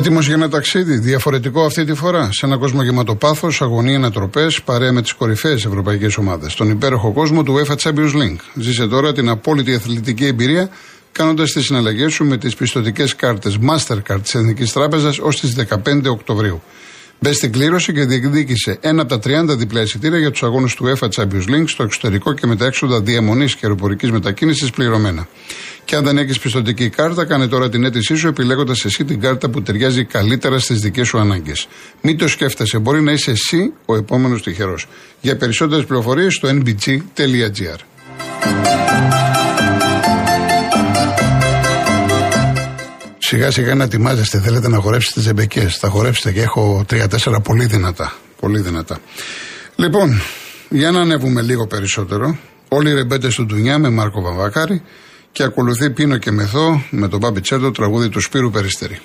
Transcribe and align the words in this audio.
Έτοιμος 0.00 0.26
για 0.26 0.34
ένα 0.34 0.48
ταξίδι, 0.48 0.98
διαφορετικό 0.98 1.64
αυτή 1.64 1.84
τη 1.84 1.94
φορά. 1.94 2.28
Σε 2.32 2.46
ένα 2.46 2.56
κόσμο 2.56 2.82
γεμάτο 2.82 3.14
πάθο, 3.14 3.48
αγωνία, 3.58 3.96
ανατροπές, 3.96 4.62
παρέα 4.62 4.92
με 4.92 5.02
τις 5.02 5.12
κορυφαίες 5.12 5.64
ευρωπαϊκές 5.64 6.16
ομάδες. 6.16 6.52
Στον 6.52 6.70
υπέροχο 6.70 7.12
κόσμο 7.12 7.42
του 7.42 7.54
UEFA 7.54 7.74
Champions 7.76 8.14
League. 8.14 8.40
Ζήσε 8.54 8.86
τώρα 8.86 9.12
την 9.12 9.28
απόλυτη 9.28 9.74
αθλητική 9.74 10.26
εμπειρία 10.26 10.70
κάνοντας 11.12 11.52
τις 11.52 11.64
συναλλαγές 11.64 12.12
σου 12.12 12.24
με 12.24 12.36
τις 12.36 12.54
πιστοτικές 12.54 13.16
κάρτες 13.16 13.58
Mastercard 13.70 14.20
της 14.22 14.34
Εθνικής 14.34 14.72
Τράπεζας 14.72 15.18
ως 15.18 15.40
τις 15.40 15.54
15 15.54 16.10
Οκτωβρίου. 16.10 16.62
Μπες 17.22 17.36
στην 17.36 17.52
κλήρωση 17.52 17.92
και 17.92 18.04
διεκδίκησε 18.04 18.78
ένα 18.80 19.02
από 19.02 19.18
τα 19.18 19.44
30 19.52 19.56
διπλά 19.56 19.80
εισιτήρια 19.80 20.18
για 20.18 20.30
τους 20.30 20.42
αγώνες 20.42 20.74
του 20.74 20.84
UEFA 20.86 21.08
Champions 21.08 21.48
League 21.48 21.64
στο 21.66 21.82
εξωτερικό 21.82 22.32
και 22.32 22.46
με 22.46 22.56
τα 22.56 22.66
έξοδα 22.66 23.00
διαμονής 23.00 23.54
και 23.54 23.60
αεροπορικής 23.62 24.10
μετακίνησης 24.10 24.70
πληρωμένα. 24.70 25.28
Και 25.84 25.96
αν 25.96 26.04
δεν 26.04 26.18
έχεις 26.18 26.38
πιστοτική 26.38 26.88
κάρτα, 26.88 27.24
κάνε 27.24 27.48
τώρα 27.48 27.68
την 27.68 27.84
αίτησή 27.84 28.16
σου 28.16 28.28
επιλέγοντας 28.28 28.84
εσύ 28.84 29.04
την 29.04 29.20
κάρτα 29.20 29.50
που 29.50 29.62
ταιριάζει 29.62 30.04
καλύτερα 30.04 30.58
στις 30.58 30.80
δικές 30.80 31.08
σου 31.08 31.18
ανάγκες. 31.18 31.68
Μην 32.02 32.18
το 32.18 32.28
σκέφτεσαι, 32.28 32.78
μπορεί 32.78 33.02
να 33.02 33.12
είσαι 33.12 33.30
εσύ 33.30 33.72
ο 33.84 33.96
επόμενος 33.96 34.42
τυχερός. 34.42 34.86
Για 35.20 35.36
περισσότερες 35.36 35.84
πληροφορίες 35.84 36.34
στο 36.34 36.48
nbg.gr. 36.48 37.78
Σιγά 43.30 43.50
σιγά 43.50 43.74
να 43.74 43.84
ετοιμάζεστε, 43.84 44.40
θέλετε 44.40 44.68
να 44.68 44.76
χορέψετε 44.76 45.20
ζεμπεκέ. 45.20 45.68
Θα 45.68 45.88
χορέψετε 45.88 46.32
και 46.32 46.42
έχω 46.42 46.84
τρία-τέσσερα 46.86 47.40
πολύ 47.40 47.66
δυνατά. 47.66 48.12
Πολύ 48.40 48.60
δυνατά. 48.60 49.00
Λοιπόν, 49.76 50.20
για 50.68 50.90
να 50.90 51.00
ανέβουμε 51.00 51.42
λίγο 51.42 51.66
περισσότερο. 51.66 52.38
Όλοι 52.68 52.90
οι 52.90 52.94
ρεμπέτες 52.94 53.34
του 53.34 53.46
Ντουνιά 53.46 53.78
με 53.78 53.90
Μάρκο 53.90 54.20
Βαμβάκαρη 54.20 54.82
και 55.32 55.42
ακολουθεί 55.42 55.90
Πίνο 55.90 56.16
και 56.16 56.30
Μεθό 56.30 56.82
με 56.90 57.08
τον 57.08 57.18
Μπάμπι 57.18 57.40
Τσέρτο 57.40 57.70
τραγούδι 57.70 58.08
του 58.08 58.20
Σπύρου 58.20 58.50
Περιστερή. 58.50 59.00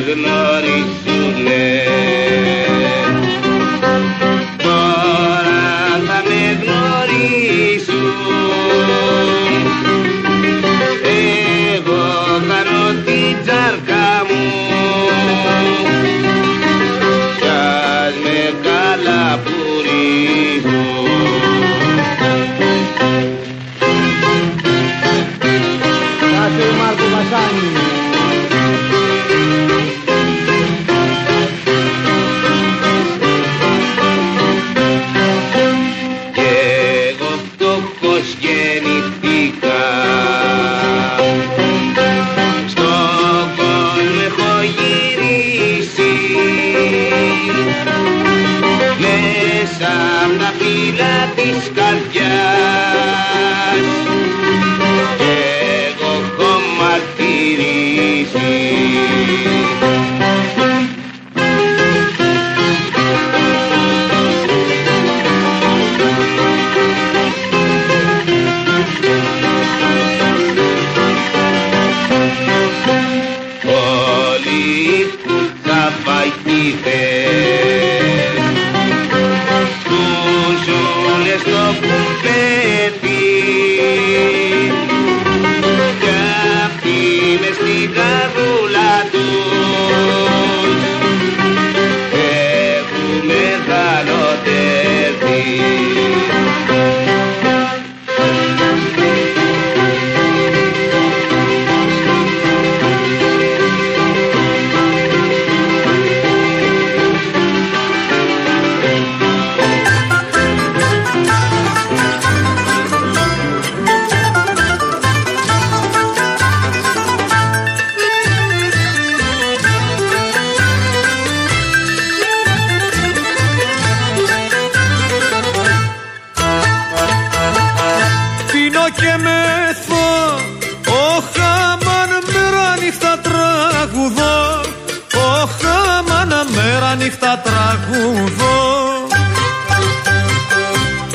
Mary 0.00 1.11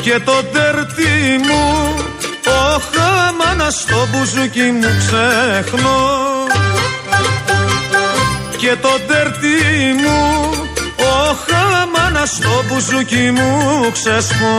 και 0.08 0.18
το 0.24 0.42
τερτί 0.52 1.40
μου 1.46 1.94
ο 2.46 2.80
χαμάνας 2.92 3.74
στο 3.74 4.08
μπουζούκι 4.10 4.62
μου 4.62 4.88
ξέχνω 4.98 5.98
και 8.56 8.76
το 8.82 8.88
τερτί 9.08 9.56
μου 10.02 10.50
ο 10.96 11.36
χαμάνας 11.46 12.28
στο 12.28 12.64
μπουζούκι 12.68 13.30
μου 13.30 13.90
ξεσπώ 13.92 14.56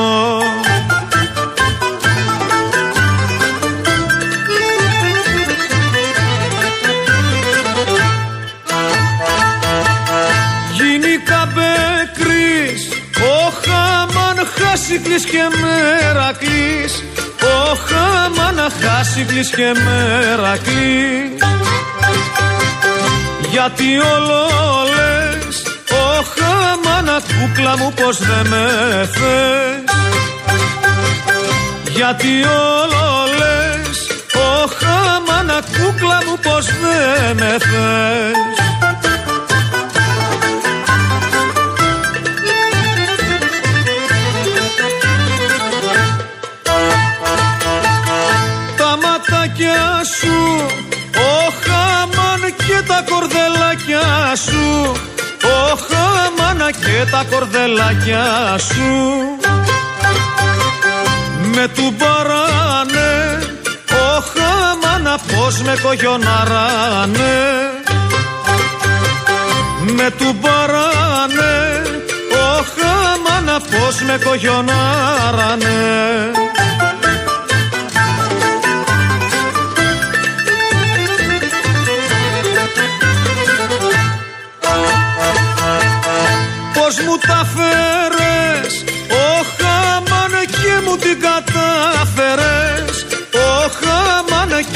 χάσικλης 14.60 15.24
και 15.26 15.44
μερακλής. 15.62 17.04
Ωχ 17.72 17.92
αμάνα 18.26 18.68
χάσικλης 18.82 19.50
και 19.50 19.72
μερακλής. 19.86 21.44
Γιατί 23.52 23.98
όλο 24.16 24.42
λες 24.96 25.56
Ωχ 25.92 26.34
αμάνα 26.72 27.18
κούκλα 27.28 27.78
μου 27.78 27.94
πως 27.94 28.18
δεν 28.18 28.48
με 28.48 28.66
θες. 29.14 29.84
Γιατί 31.96 32.28
όλο 32.78 33.06
λες 33.40 33.98
Ωχ 34.34 34.78
αμάνα 35.16 35.60
κούκλα 35.62 36.20
μου 36.26 36.40
πως 36.44 36.66
δεν 36.66 37.36
με 37.36 37.58
θες 37.60 38.79
τα 53.00 53.12
κορδελάκια 53.12 54.36
σου. 54.36 54.92
Ο 55.44 55.76
χαμάν 55.88 56.72
και 56.72 57.12
τα 57.12 57.24
κορδελάκια 57.30 58.58
σου. 58.58 58.92
Με 61.56 61.68
του 61.68 61.94
παράνε 61.98 63.40
Ο 63.92 64.24
χαμάν 64.32 65.20
πως 65.28 65.62
με 65.62 65.78
κογιοναράνε 65.84 67.38
Με 69.96 70.12
του 70.18 70.36
παράνε 70.42 71.82
Ο 72.32 72.64
χαμάν 72.76 73.62
πως 73.62 74.02
με 74.02 74.20
κογιοναράνε 74.24 75.78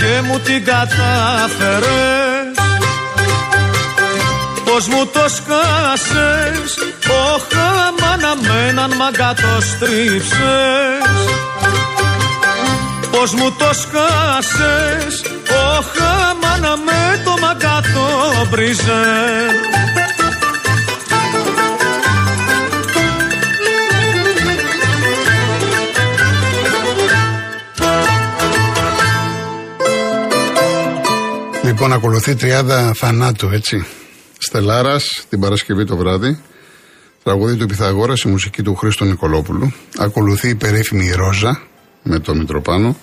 και 0.04 0.22
μου 0.28 0.40
την 0.40 0.66
κατάφερες. 0.66 2.54
Πώς 4.66 4.88
μου 4.88 5.06
το 5.06 5.26
σκάσες 5.30 6.78
Ο 7.08 7.40
χαμάν 7.52 8.40
με 8.42 8.68
έναν 8.68 8.94
μαγκά 8.96 9.34
το 9.34 9.62
στρίψες 9.62 11.04
Πώς 13.12 13.34
μου 13.34 13.52
το 13.58 13.70
σκάσες 13.74 15.22
Ο 15.50 15.84
χαμάν 15.94 16.80
με 16.86 17.22
το 17.26 17.32
μαγκά 17.42 17.82
Λοιπόν, 31.84 31.98
ακολουθεί 31.98 32.36
30 32.42 32.92
θανάτου, 32.96 33.50
έτσι. 33.54 33.86
Στελάρας 34.38 35.26
την 35.30 35.40
Παρασκευή 35.40 35.86
το 35.86 35.98
βράδυ. 35.98 36.42
Τραγουδί 37.24 37.56
του 37.56 37.66
Πιθαγόρα, 37.66 38.14
η 38.26 38.30
μουσική 38.30 38.62
του 38.62 38.76
Χρήστο 38.76 39.06
Νικολόπουλου. 39.06 39.74
Ακολουθεί 39.98 40.50
η 40.50 40.56
περίφημη 40.56 41.12
Ρόζα 41.12 41.62
με 42.04 42.20
το 42.20 42.36
Μητροπάνο. 42.36 42.98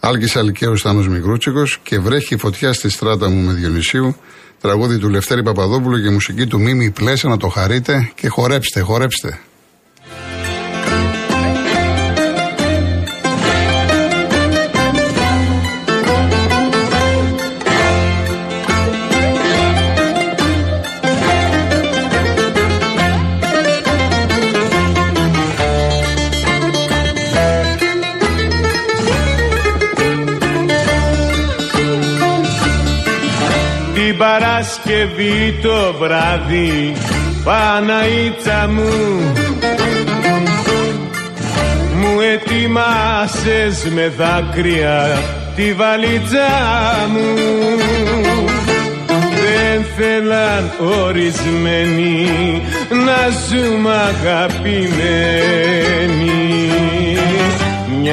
Άλκης 0.00 0.36
Αλκαίου 0.36 0.76
Στάνο 0.76 1.02
Μικρούτσικος 1.02 1.78
και 1.82 1.98
βρέχει 1.98 2.36
φωτιά 2.36 2.72
στη 2.72 2.88
στράτα 2.88 3.28
μου 3.28 3.46
με 3.46 3.52
Διονυσίου. 3.52 4.16
Τραγούδι 4.60 4.98
του 4.98 5.08
Λευτέρη 5.08 5.42
Παπαδόπουλου 5.42 6.02
και 6.02 6.10
μουσική 6.10 6.46
του 6.46 6.60
Μίμη 6.60 6.90
Πλέσα 6.90 7.28
να 7.28 7.36
το 7.36 7.48
χαρείτε 7.48 8.12
και 8.14 8.28
χορέψτε, 8.28 8.80
χορέψτε. 8.80 9.38
Παρασκευή 34.62 35.58
το 35.62 35.94
βράδυ 35.98 36.92
Παναίτσα 37.44 38.68
μου. 38.70 38.90
Μου 41.94 42.20
ετοιμάσες 42.20 43.90
με 43.94 44.12
δάκρυα 44.16 45.18
τη 45.56 45.72
βαλίτσα 45.72 46.50
μου. 47.12 47.34
Δεν 49.42 49.84
θέλαν 49.96 50.70
ορισμένοι 51.04 52.62
να 52.88 53.28
ζούμε 53.48 53.90
αγαπημένοι 53.92 54.92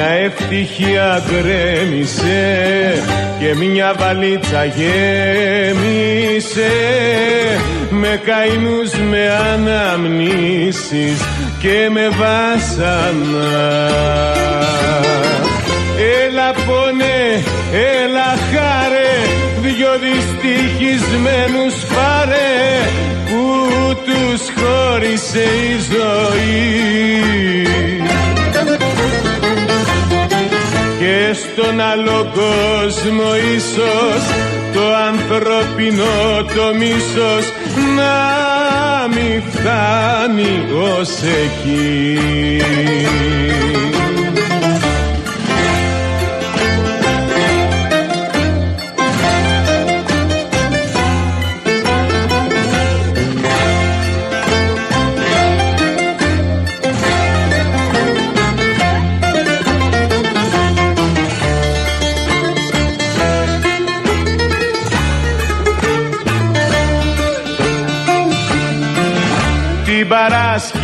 μια 0.00 0.12
ευτυχία 0.12 1.22
γκρέμισε 1.26 3.02
και 3.38 3.54
μια 3.54 3.94
βαλίτσα 3.98 4.64
γέμισε. 4.64 5.92
Με 7.90 8.20
καηνούς 8.24 8.92
με 9.10 9.30
αναμνήσεις 9.52 11.20
και 11.58 11.88
με 11.90 12.08
βάσανα. 12.08 13.50
Έλα 16.24 16.52
πόνε, 16.52 17.42
έλα 17.72 18.30
χάρε 18.52 19.12
δυο 19.60 19.92
δυστυχισμένους 19.98 21.74
πάρε 21.94 22.52
που 23.26 23.44
τους 24.04 24.42
χώρισε 24.56 25.42
η 25.42 25.76
ζωή 25.92 26.80
στον 31.40 31.80
άλλο 31.80 32.30
κόσμο 32.34 33.36
ίσως 33.56 34.22
το 34.74 34.94
ανθρωπινό 35.08 36.44
το 36.54 36.74
μίσος 36.78 37.52
να 37.96 39.08
μη 39.08 39.42
φτάνει 39.50 40.64
ως 40.74 41.10
εκεί. 41.22 42.18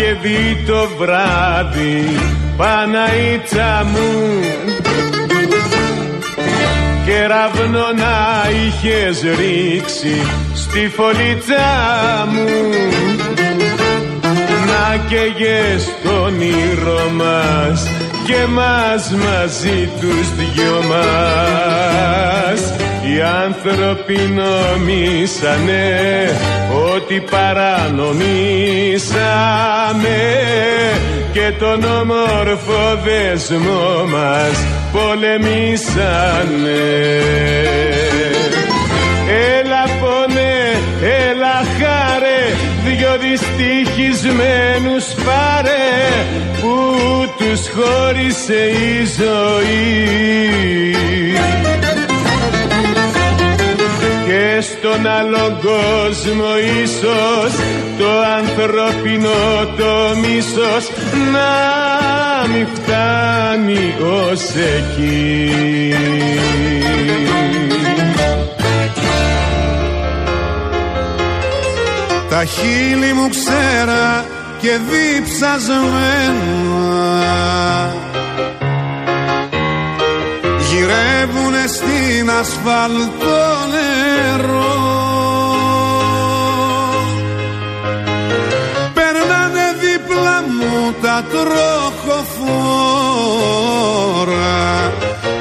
Παρασκευή 0.06 0.62
το 0.66 0.88
βράδυ 0.98 2.18
Παναίτσα 2.56 3.86
μου. 3.92 4.40
Κεραυνό 7.06 7.86
να 7.96 8.50
είχες 8.50 9.20
ρίξει 9.20 10.26
στη 10.54 10.88
φωλίτσα 10.88 11.66
μου. 12.32 12.48
Να 14.66 14.96
καίγες 15.08 15.88
τον 16.02 16.40
ήρω 16.40 17.10
μας 17.14 17.88
και 18.26 18.46
μας 18.48 19.10
μαζί 19.10 19.90
τους 20.00 20.34
δυο 20.34 20.82
μας 20.88 22.85
οι 23.06 23.20
άνθρωποι 23.44 24.18
νομίσανε 24.34 25.84
ότι 26.94 27.24
παρανομήσαμε 27.30 28.16
και 31.32 31.52
τον 31.58 31.84
όμορφο 31.84 32.98
δεσμό 33.04 34.04
μας 34.06 34.66
πολεμήσανε. 34.92 36.06
Έλα 39.58 39.84
πόνε, 40.00 40.56
έλα 41.28 41.56
χάρε, 41.78 42.40
δυο 42.84 43.14
δυστυχισμένους 43.18 45.04
πάρε 45.24 45.86
που 46.60 46.76
χώρισε 47.76 48.60
η 48.70 49.04
ζωή 49.18 50.85
στον 54.96 55.06
άλλο 55.06 55.58
κόσμο 55.62 56.58
ίσως 56.82 57.52
το 57.98 58.08
ανθρώπινο 58.38 59.28
το 59.76 60.16
μίσος 60.20 60.90
να 61.32 61.52
μην 62.52 62.66
φτάνει 62.74 63.94
ως 64.00 64.42
εκεί. 64.54 65.94
Τα 72.28 72.44
χείλη 72.44 73.12
μου 73.12 73.28
ξέρα 73.28 74.24
και 74.60 74.70
διψασμένα 74.90 76.06
γυρεύουνε 80.68 81.64
στην 81.66 82.30
ασφαλτό 82.30 83.44
νερό 83.72 84.75
τα 91.16 91.24
τροχοφόρα 91.24 92.52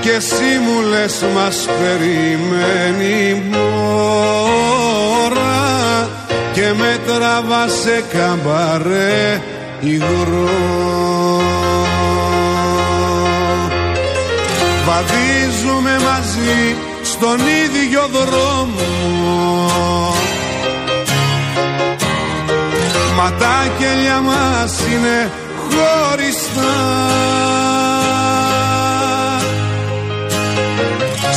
και 0.02 0.10
εσύ 0.10 0.60
μου 0.66 0.82
λες 0.90 1.24
μας 1.36 1.68
περιμένει 1.80 3.44
μόρα 3.52 4.80
και 6.54 6.74
με 6.78 7.00
τραβά 7.06 7.68
σε 7.68 8.04
καμπαρέ 8.14 9.42
υγρό 9.80 10.50
Βαδίζουμε 14.86 16.00
μαζί 16.04 16.76
στον 17.04 17.40
ίδιο 17.40 18.10
δρόμο. 18.12 18.90
Μα 23.16 23.32
τα 23.40 23.68
κελιά 23.80 24.22
μας 24.22 24.80
είναι 24.94 25.32
χωριστά 25.76 26.74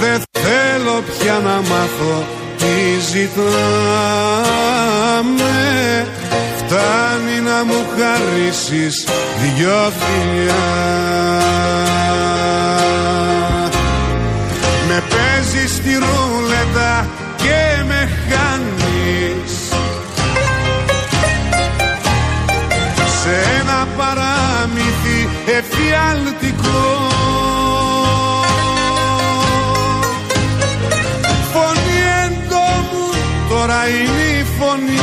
Δεν 0.00 0.22
θέλω 0.42 1.02
πια 1.18 1.40
να 1.44 1.54
μάθω 1.54 2.24
τι 2.58 3.00
ζητάμε. 3.10 3.46
Φτάνει 6.56 7.40
να 7.40 7.64
μου 7.64 7.80
χαρίσεις 7.96 9.04
δυο 9.40 9.92
φιλιά. 9.98 10.68
Με 14.88 15.02
παίζεις 15.10 15.70
στη 15.74 15.92
ρούλετα 15.92 16.29
εφιαλτικό 26.00 27.08
Φωνή 31.52 32.00
εντόμου 32.24 33.06
τώρα 33.48 33.88
είναι 33.88 34.38
η 34.38 34.44
φωνή 34.58 34.98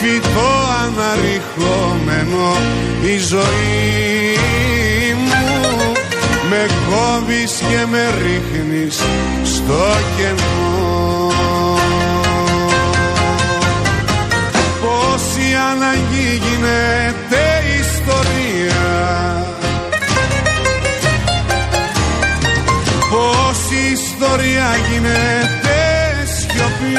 φυτό 0.00 0.52
αναρριχόμενο 0.82 2.56
η 3.02 3.18
ζωή 3.18 4.34
μου. 5.16 5.92
Με 6.50 6.66
κόβεις 6.88 7.52
και 7.52 7.86
με 7.90 8.04
ρίχνεις 8.22 9.00
στο 9.44 9.86
κενό. 10.16 11.32
Πόση 14.80 15.54
αναγκή 15.70 16.40
γίνεται 16.42 16.99
ιστορία 24.30 24.70
γίνεται 24.90 25.78
σιωπή. 26.24 26.98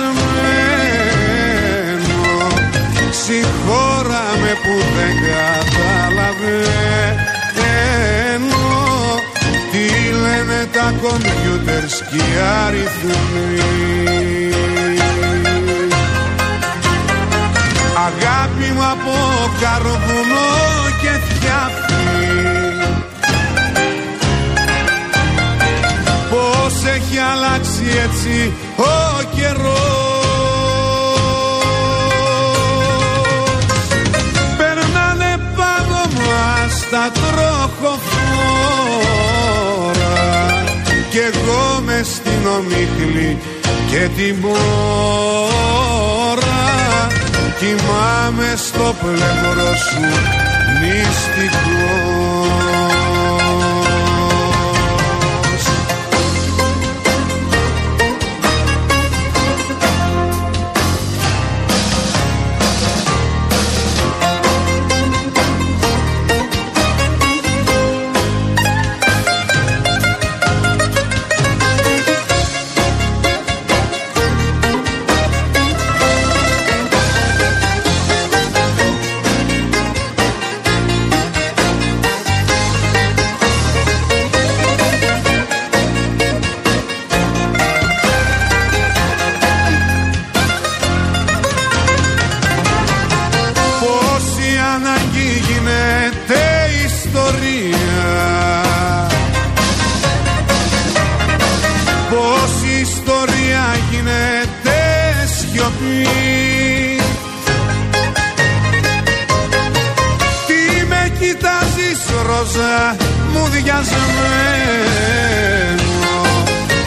Συγχώρα 3.24 4.26
με 4.42 4.54
που 4.64 4.76
δεν 4.96 5.16
καταλαβαίνω. 5.28 6.38
Τι 9.72 9.86
λένε 10.22 10.60
τα 10.74 10.88
κομπιούτερς 11.02 11.96
και 12.10 12.16
οι 12.16 12.20
αριθμοί 12.66 13.99
από 18.92 19.16
καρβουνό 19.62 20.52
και 21.02 21.14
φτιάχνει. 21.28 22.28
Πώς 26.30 26.74
έχει 26.96 27.18
αλλάξει 27.32 27.86
έτσι 28.06 28.36
ο 28.76 28.82
καιρός. 29.36 30.30
Περνάνε 34.58 35.32
πάνω 35.56 36.02
μας 36.18 36.74
τα 36.92 37.06
τροχοφόρα. 37.12 38.10
Κι 41.10 41.18
εγώ 41.18 41.82
μες 41.86 42.08
στην 42.08 42.48
ομίχλη 42.58 43.38
και 43.92 44.10
την 44.16 44.36
μόρα 44.42 45.30
Κοιμάμαι 47.60 48.54
στο 48.56 48.96
πλευρό 49.02 49.76
σου 49.76 50.00
μυστικό 50.80 52.30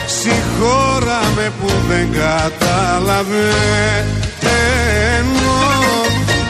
Στη 0.06 0.32
χώρα 0.58 1.20
με 1.36 1.52
που 1.60 1.70
δεν 1.88 2.12
καταλαβαίνω 2.12 3.42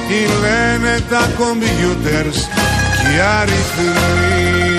Τι 0.08 0.20
λένε 0.40 1.00
τα 1.10 1.30
κομπιούτερς 1.38 2.48
και 3.02 3.20
αριθμοί. 3.40 4.71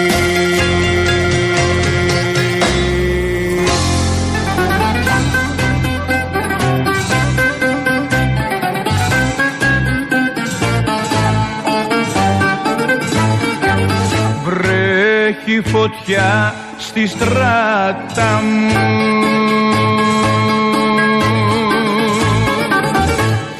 Έχει 15.27 15.61
φωτιά 15.65 16.53
στη 16.77 17.07
στράτα 17.07 18.41
μου. 18.43 18.93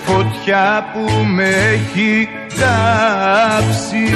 Φωτιά 0.05 0.85
που 0.93 1.25
με 1.25 1.49
έχει 1.73 2.29
κάψει. 2.47 4.15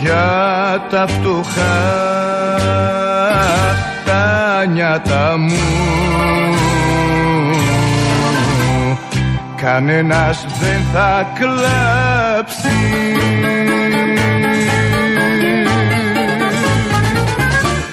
Για 0.00 0.86
τα 0.90 1.06
φτωχά 1.06 2.06
τα 4.04 4.64
νιάτα 4.66 5.36
μου 5.38 6.55
κανένας 9.66 10.46
δεν 10.60 10.80
θα 10.92 11.32
κλάψει 11.38 12.78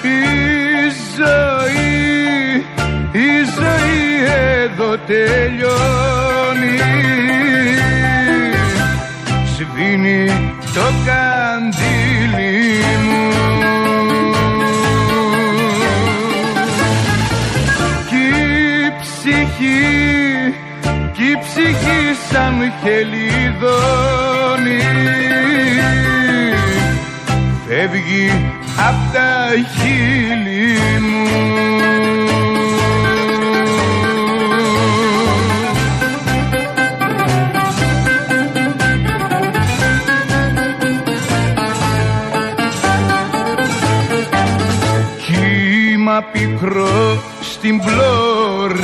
Η 0.02 0.16
ζωή, 1.16 2.54
η 3.12 3.28
ζωή 3.56 4.24
εδώ 4.62 4.98
τελειώνει. 5.06 6.78
Σβήνει 9.56 10.24
το 10.74 10.86
καντήλι 11.06 12.54
μου. 13.04 13.28
Κι 18.08 18.16
η 18.16 18.92
ψυχή 19.00 20.24
η 20.30 20.33
ψυχή 21.54 22.02
σαν 22.30 22.72
χελιδόνι 22.82 23.14
φεύγει 27.66 28.30
απ' 28.88 29.12
τα 29.12 29.50
χείλη 29.74 30.78
μου. 31.00 31.28
Κύμα 45.26 46.24
πικρό 46.32 47.22
στην 47.40 47.80
πλώρη 47.80 48.83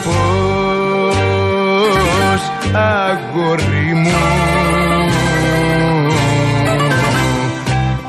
αγόρι 2.74 3.94
μου. 3.94 4.12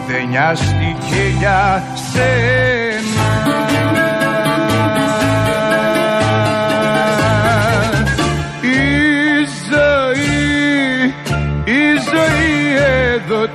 Δεν 0.06 0.28
νοιάστηκε 0.28 1.22
για 1.38 1.82
σένα 2.12 2.67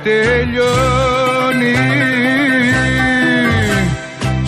τελειώνει. 0.02 1.74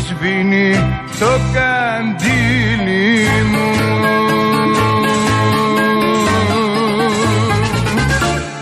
Σβήνει 0.06 0.70
το 1.18 1.40
καντήλι 1.54 3.18
μου. 3.50 3.68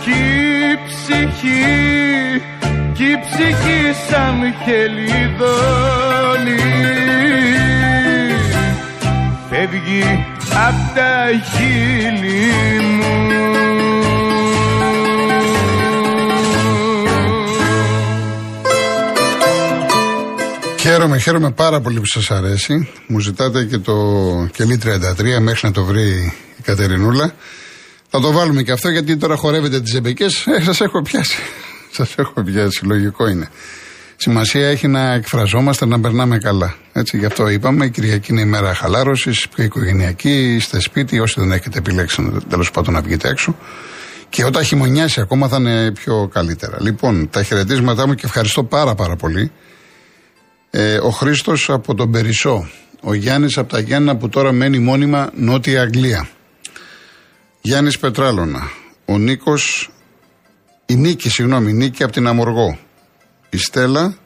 Κι 0.03 0.11
η 0.11 0.79
ψυχή 0.87 2.41
κι 2.93 3.03
η 3.03 3.19
ψυχή 3.23 3.81
σαν 4.07 4.37
χελιδόνι 4.63 5.95
φεύγει 9.49 10.25
απ' 10.67 10.95
τα 10.95 11.15
χείλη 11.51 12.51
μου 12.97 13.54
Χαίρομαι, 20.87 21.17
χαίρομαι 21.17 21.51
πάρα 21.51 21.81
πολύ 21.81 21.99
που 21.99 22.05
σας 22.05 22.31
αρέσει. 22.31 22.89
Μου 23.07 23.19
ζητάτε 23.19 23.63
και 23.63 23.77
το 23.77 23.93
κελί 24.51 24.79
33 24.83 25.39
μέχρι 25.39 25.67
να 25.67 25.71
το 25.71 25.83
βρει 25.83 26.07
η 26.57 26.61
Κατερινούλα. 26.61 27.33
Θα 28.09 28.19
το 28.19 28.31
βάλουμε 28.31 28.63
και 28.63 28.71
αυτό 28.71 28.89
γιατί 28.89 29.17
τώρα 29.17 29.35
χορεύετε 29.35 29.81
τις 29.81 29.93
εμπεκές. 29.93 30.45
Ε, 30.47 30.61
σας 30.63 30.81
έχω 30.81 31.01
πιάσει. 31.01 31.37
Σας 31.97 32.15
έχω 32.17 32.43
πιάσει, 32.43 32.85
λογικό 32.85 33.27
είναι. 33.27 33.49
Σημασία 34.15 34.67
έχει 34.67 34.87
να 34.87 35.13
εκφραζόμαστε, 35.13 35.85
να 35.85 35.99
περνάμε 35.99 36.37
καλά. 36.37 36.75
Έτσι, 36.93 37.17
γι' 37.17 37.25
αυτό 37.25 37.49
είπαμε. 37.49 37.85
Η 37.85 37.89
Κυριακή 37.89 38.31
είναι 38.31 38.41
η 38.41 38.45
μέρα 38.45 38.73
χαλάρωσης, 38.73 39.47
πιο 39.55 39.63
οικογενειακή, 39.63 40.55
είστε 40.55 40.79
σπίτι, 40.79 41.19
όσοι 41.19 41.39
δεν 41.39 41.51
έχετε 41.51 41.77
επιλέξει 41.77 42.31
τέλος 42.49 42.71
πάντων 42.71 42.93
να 42.93 43.01
βγείτε 43.01 43.29
έξω. 43.29 43.57
Και 44.29 44.45
όταν 44.45 44.63
χειμωνιάσει 44.63 45.21
ακόμα 45.21 45.47
θα 45.47 45.57
είναι 45.57 45.91
πιο 45.91 46.29
καλύτερα. 46.33 46.77
Λοιπόν, 46.81 47.29
τα 47.29 47.43
χαιρετίσματά 47.43 48.07
μου 48.07 48.13
και 48.13 48.25
ευχαριστώ 48.25 48.63
πάρα 48.63 48.95
πάρα 48.95 49.15
πολύ 49.15 49.51
ε, 50.77 50.97
ο 50.97 51.09
Χρήστος 51.09 51.69
από 51.69 51.95
τον 51.95 52.11
Περισσό. 52.11 52.69
Ο 53.01 53.13
Γιάννης 53.13 53.57
από 53.57 53.69
τα 53.69 53.79
Γιάννα 53.79 54.17
που 54.17 54.29
τώρα 54.29 54.51
μένει 54.51 54.79
μόνιμα 54.79 55.31
Νότια 55.35 55.81
Αγγλία. 55.81 56.29
Γιάννης 57.61 57.99
Πετράλωνα. 57.99 58.71
Ο 59.05 59.17
Νίκος. 59.17 59.89
Η 60.85 60.95
Νίκη, 60.95 61.29
συγγνώμη, 61.29 61.73
Νίκη 61.73 62.03
από 62.03 62.11
την 62.11 62.27
Αμοργό. 62.27 62.79
Η 63.49 63.57
Στέλλα 63.57 64.17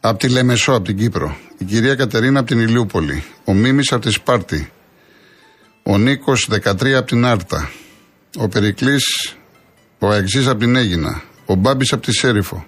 από 0.00 0.18
τη 0.18 0.28
Λεμεσό, 0.28 0.72
από 0.72 0.84
την 0.84 0.96
Κύπρο. 0.96 1.36
Η 1.58 1.64
κυρία 1.64 1.94
Κατερίνα 1.94 2.38
από 2.38 2.48
την 2.48 2.60
Ηλιούπολη. 2.60 3.24
Ο 3.44 3.52
Μίμης 3.52 3.92
από 3.92 4.02
τη 4.02 4.10
Σπάρτη. 4.10 4.72
Ο 5.82 5.98
Νίκος 5.98 6.48
13 6.50 6.92
από 6.92 7.06
την 7.06 7.24
Άρτα. 7.24 7.70
Ο 8.36 8.48
Περικλής, 8.48 9.34
ο 9.98 10.08
Αεξής 10.08 10.46
από 10.46 10.58
την 10.58 10.76
Έγινα. 10.76 11.22
Ο 11.46 11.54
Μπάμπης 11.54 11.92
από 11.92 12.02
τη 12.02 12.12
Σέριφο. 12.12 12.66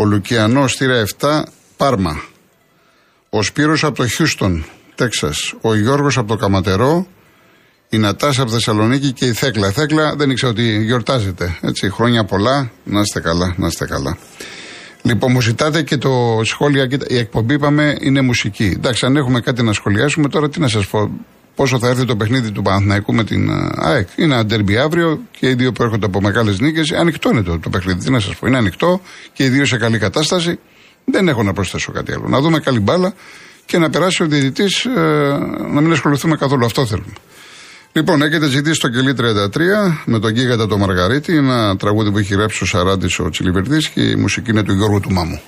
Ο 0.00 0.04
Λουκιανός 0.04 0.72
στήρα 0.72 1.04
7, 1.18 1.42
Πάρμα. 1.76 2.22
Ο 3.30 3.42
Σπύρος 3.42 3.84
από 3.84 3.96
το 3.96 4.06
Χιούστον, 4.06 4.64
Τέξας. 4.94 5.54
Ο 5.60 5.74
Γιώργος 5.74 6.18
από 6.18 6.28
το 6.28 6.36
Καματερό. 6.36 7.06
Η 7.88 7.98
Νατάσα 7.98 8.42
από 8.42 8.50
Θεσσαλονίκη 8.50 9.12
και 9.12 9.24
η 9.24 9.32
Θέκλα. 9.32 9.68
Η 9.68 9.72
Θέκλα 9.72 10.14
δεν 10.16 10.30
ήξερα 10.30 10.50
ότι 10.52 10.82
γιορτάζεται. 10.82 11.58
Έτσι, 11.60 11.90
χρόνια 11.90 12.24
πολλά. 12.24 12.70
Να 12.84 13.00
είστε 13.00 13.20
καλά, 13.20 13.54
να 13.56 13.66
είστε 13.66 13.86
καλά. 13.86 14.18
Λοιπόν, 15.02 15.32
μου 15.32 15.40
ζητάτε 15.40 15.82
και 15.82 15.96
το 15.96 16.40
σχόλια. 16.42 16.88
Η 17.08 17.16
εκπομπή, 17.16 17.54
είπαμε, 17.54 17.96
είναι 18.00 18.20
μουσική. 18.20 18.74
Εντάξει, 18.76 19.06
αν 19.06 19.16
έχουμε 19.16 19.40
κάτι 19.40 19.62
να 19.62 19.72
σχολιάσουμε, 19.72 20.28
τώρα 20.28 20.48
τι 20.48 20.60
να 20.60 20.68
σας 20.68 20.86
πω 20.86 21.10
πόσο 21.60 21.78
θα 21.78 21.88
έρθει 21.88 22.04
το 22.04 22.16
παιχνίδι 22.16 22.50
του 22.50 22.62
Παναθηναϊκού 22.62 23.14
με 23.14 23.24
την 23.24 23.48
ε, 23.48 23.70
ΑΕΚ. 23.74 24.08
Είναι 24.16 24.34
ένα 24.34 24.44
ντερμπι 24.44 24.76
αύριο 24.76 25.20
και 25.38 25.48
οι 25.48 25.54
δύο 25.54 25.72
που 25.72 25.82
έρχονται 25.82 26.06
από 26.06 26.20
μεγάλες 26.20 26.60
νίκες. 26.60 26.92
Ανοιχτό 26.92 27.30
είναι 27.30 27.42
το, 27.42 27.58
το 27.58 27.70
παιχνίδι, 27.70 28.04
τι 28.04 28.10
να 28.10 28.20
σας 28.20 28.36
πω. 28.36 28.46
Είναι 28.46 28.56
ανοιχτό 28.56 29.00
και 29.32 29.44
οι 29.44 29.48
δύο 29.48 29.64
σε 29.64 29.76
καλή 29.76 29.98
κατάσταση. 29.98 30.58
Δεν 31.04 31.28
έχω 31.28 31.42
να 31.42 31.52
προσθέσω 31.52 31.92
κάτι 31.92 32.12
άλλο. 32.12 32.28
Να 32.28 32.40
δούμε 32.40 32.58
καλή 32.58 32.80
μπάλα 32.80 33.14
και 33.66 33.78
να 33.78 33.90
περάσει 33.90 34.22
ο 34.22 34.26
διαιτητής 34.26 34.84
ε, 34.84 34.90
να 35.72 35.80
μην 35.80 35.92
ασχοληθούμε 35.92 36.36
καθόλου. 36.36 36.64
Αυτό 36.64 36.86
θέλουμε. 36.86 37.12
Λοιπόν, 37.92 38.22
έχετε 38.22 38.48
ζητήσει 38.48 38.80
το 38.80 38.88
κελί 38.88 39.14
33 39.18 39.22
με 40.04 40.18
τον 40.18 40.32
Γίγαντα 40.32 40.66
το 40.66 40.78
Μαργαρίτη, 40.78 41.36
ένα 41.36 41.76
τραγούδι 41.76 42.10
που 42.10 42.18
έχει 42.18 42.34
γράψει 42.34 42.62
ο 42.62 42.66
Σαράτη 42.66 43.22
ο 43.22 43.30
Τσιλιβερδής 43.30 43.88
και 43.88 44.00
η 44.00 44.16
μουσική 44.16 44.50
είναι 44.50 44.62
του 44.62 44.72
Γιώργου 44.72 45.00
του 45.00 45.12
Μάμου. 45.12 45.40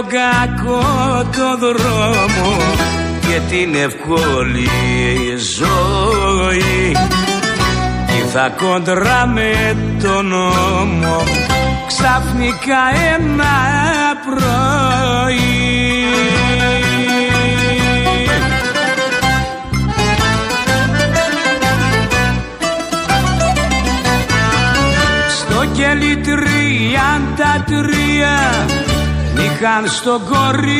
Τον 0.00 0.08
κακό 0.08 1.24
το 1.36 1.56
δρόμο 1.58 2.56
και 3.20 3.40
την 3.48 3.74
ευκολή 3.74 4.68
ζωή. 5.58 6.96
Θα 8.32 8.48
κοντρά 8.48 9.26
με 9.26 9.76
τον 10.02 10.26
νόμο 10.26 11.22
ξαφνικά 11.86 12.82
ένα 13.14 13.46
πρωί. 14.26 14.48
Στο 25.28 25.64
κελί 25.72 26.16
τριάντα 26.16 27.64
τρία 27.66 28.79
είχαν 29.44 29.88
στο 29.88 30.20
κορίδαλο 30.28 30.70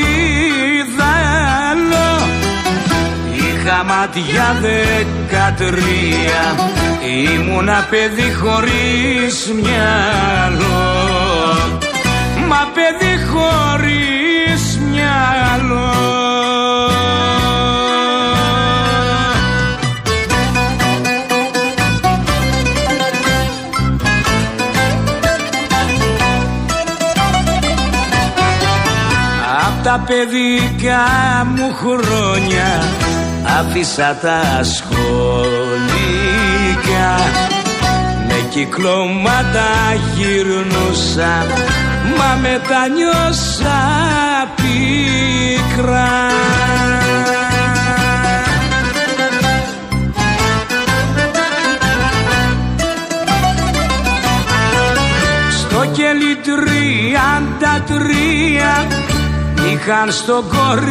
είχα 3.61 3.85
μάτια 3.85 4.57
δεκατρία. 4.61 6.42
Ήμουνα 7.35 7.87
παιδί 7.90 8.35
χωρίς 8.35 9.51
μυαλό. 9.62 10.79
Μα 12.49 12.68
παιδί 12.75 13.14
χωρίς 13.33 14.00
τα 30.01 30.07
παιδικά 30.07 31.07
μου 31.55 31.75
χρόνια 31.75 32.83
άφησα 33.59 34.19
τα 34.23 34.63
σχολικά 34.63 35.89
με 38.29 38.49
κυκλώματα 38.51 39.69
γυρνούσα 40.17 41.47
μα 42.17 42.39
μετανιώσα 42.41 43.81
πίκρα. 44.57 46.11
Στο 55.51 55.85
κελί 55.93 56.37
τριάντα 56.37 57.83
τρία 57.87 58.87
είχαν 59.73 60.12
στο 60.12 60.44
κορίδαλο 60.49 60.88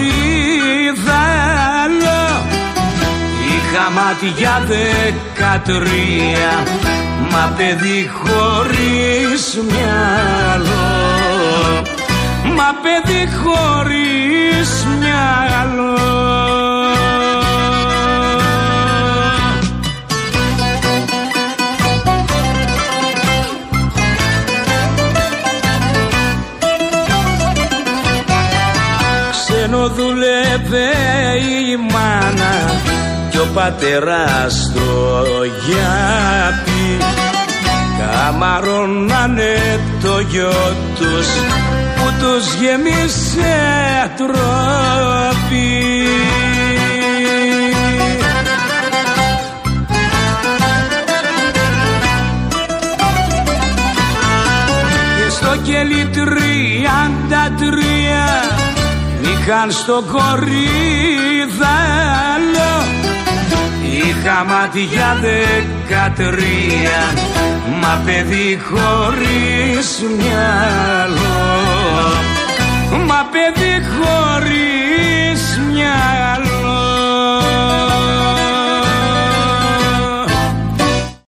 Είχα 3.45 3.89
μάτια 3.91 4.61
δεκατρία 4.67 6.51
Μα 7.31 7.53
παιδί 7.57 8.09
χωρίς 8.13 9.59
μυαλό. 9.69 10.89
Μα 12.55 12.69
παιδί 12.81 13.23
χωρίς 13.41 14.87
μυαλό 14.99 15.88
δούλευε 29.87 30.89
η 31.69 31.77
μάνα 31.91 32.81
κι 33.29 33.37
ο 33.37 33.47
πατέρας 33.53 34.53
στο 34.53 35.43
γιάπι. 35.65 37.05
Καμαρώνανε 37.99 39.79
το 40.01 40.19
γιο 40.19 40.75
τους 40.95 41.27
που 41.95 42.13
τους 42.19 42.53
γεμίσε 42.53 44.11
τρόπι. 44.17 44.37
Και 55.17 55.29
στο 55.29 55.57
κελί 55.63 56.09
τριάντα 56.13 57.55
τρία 57.57 58.67
είχαν 59.49 59.71
στο 59.71 60.03
κορίδαλο 60.11 60.33
Είχα 63.83 64.43
μάτια 64.43 65.17
δεκατρία 65.21 67.01
Μα 67.81 68.01
παιδί 68.05 68.59
χωρίς 68.69 70.03
μυαλό. 70.17 71.47
Μα 73.07 73.25
παιδί 73.31 73.75
χωρίς 73.93 75.59
μυαλό 75.71 76.38